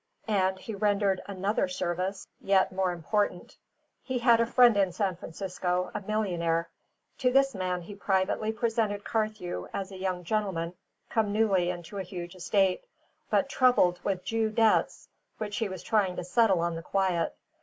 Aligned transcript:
And 0.27 0.57
he 0.57 0.73
rendered 0.73 1.21
another 1.27 1.67
service 1.67 2.27
yet 2.39 2.71
more 2.71 2.91
important. 2.91 3.55
He 4.01 4.17
had 4.17 4.39
a 4.39 4.47
friend 4.47 4.75
in 4.75 4.91
San 4.91 5.15
Francisco, 5.15 5.91
a 5.93 6.01
millionaire; 6.01 6.71
to 7.19 7.31
this 7.31 7.53
man 7.53 7.83
he 7.83 7.93
privately 7.93 8.51
presented 8.51 9.03
Carthew 9.03 9.67
as 9.73 9.91
a 9.91 9.99
young 9.99 10.23
gentleman 10.23 10.73
come 11.11 11.31
newly 11.31 11.69
into 11.69 11.99
a 11.99 12.01
huge 12.03 12.33
estate, 12.33 12.83
but 13.29 13.47
troubled 13.47 13.99
with 14.03 14.25
Jew 14.25 14.49
debts 14.49 15.07
which 15.37 15.57
he 15.57 15.69
was 15.69 15.83
trying 15.83 16.15
to 16.15 16.23
settle 16.23 16.61
on 16.61 16.73
the 16.73 16.81
quiet. 16.81 17.35